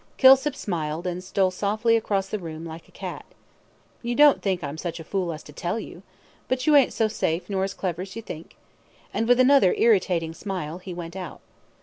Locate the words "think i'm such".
4.41-4.99